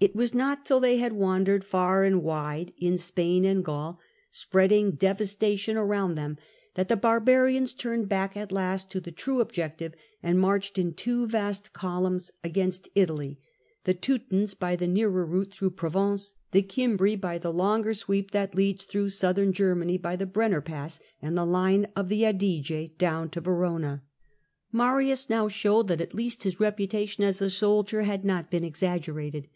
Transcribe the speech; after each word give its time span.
It 0.00 0.16
was 0.16 0.32
not 0.32 0.64
till 0.64 0.80
they 0.80 0.96
had 0.96 1.12
wandered 1.12 1.62
far 1.62 2.02
and 2.04 2.22
wide 2.22 2.72
in 2.78 2.96
Spain 2.96 3.44
and 3.44 3.62
Gaul, 3.62 4.00
spreading 4.30 4.92
devastation 4.92 5.76
around 5.76 6.14
them, 6.14 6.38
that 6.76 6.88
the 6.88 6.96
barbarians 6.96 7.74
turned 7.74 8.08
back 8.08 8.38
at 8.38 8.50
last 8.50 8.90
to 8.92 9.00
the 9.00 9.12
true 9.12 9.38
objective, 9.42 9.92
and 10.22 10.40
marched 10.40 10.78
in 10.78 10.94
two 10.94 11.26
vast 11.26 11.74
columns 11.74 12.30
against 12.42 12.88
Italy, 12.94 13.38
the 13.84 13.92
Teutons 13.92 14.54
by 14.54 14.76
the 14.76 14.86
nearer 14.86 15.26
route 15.26 15.52
through 15.52 15.72
Provence, 15.72 16.32
the 16.52 16.62
Gimbri 16.62 17.14
by 17.14 17.36
the 17.36 17.52
longer 17.52 17.92
sweep 17.92 18.30
that 18.30 18.54
leads 18.54 18.84
through 18.84 19.10
Southern 19.10 19.52
Germany, 19.52 19.98
by 19.98 20.16
the 20.16 20.24
Brenner 20.24 20.62
Pass 20.62 21.00
and 21.20 21.36
the 21.36 21.44
line 21.44 21.86
of 21.94 22.08
the 22.08 22.24
Adige, 22.24 22.96
down 22.96 23.28
to 23.28 23.42
Verona. 23.42 24.02
Marius 24.72 25.28
now 25.28 25.48
showed 25.48 25.88
that 25.88 26.00
at 26.00 26.14
least 26.14 26.44
his 26.44 26.58
reputation 26.60 27.22
as 27.24 27.42
a 27.42 27.50
soldier 27.50 28.04
had 28.04 28.24
not 28.24 28.50
been 28.50 28.64
exaggerated. 28.64 29.48